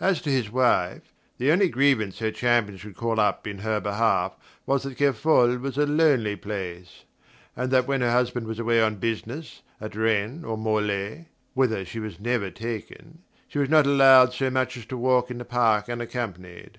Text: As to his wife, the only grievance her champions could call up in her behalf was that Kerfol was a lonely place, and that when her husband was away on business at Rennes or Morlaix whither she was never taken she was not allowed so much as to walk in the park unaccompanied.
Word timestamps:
As 0.00 0.22
to 0.22 0.30
his 0.30 0.50
wife, 0.50 1.12
the 1.36 1.50
only 1.52 1.68
grievance 1.68 2.18
her 2.18 2.30
champions 2.30 2.80
could 2.80 2.96
call 2.96 3.20
up 3.20 3.46
in 3.46 3.58
her 3.58 3.80
behalf 3.80 4.32
was 4.64 4.82
that 4.84 4.96
Kerfol 4.96 5.58
was 5.58 5.76
a 5.76 5.84
lonely 5.84 6.36
place, 6.36 7.04
and 7.54 7.70
that 7.70 7.86
when 7.86 8.00
her 8.00 8.10
husband 8.10 8.46
was 8.46 8.58
away 8.58 8.80
on 8.80 8.94
business 8.96 9.60
at 9.82 9.94
Rennes 9.94 10.42
or 10.42 10.56
Morlaix 10.56 11.26
whither 11.52 11.84
she 11.84 11.98
was 11.98 12.18
never 12.18 12.50
taken 12.50 13.24
she 13.46 13.58
was 13.58 13.68
not 13.68 13.84
allowed 13.84 14.32
so 14.32 14.48
much 14.48 14.74
as 14.78 14.86
to 14.86 14.96
walk 14.96 15.30
in 15.30 15.36
the 15.36 15.44
park 15.44 15.90
unaccompanied. 15.90 16.78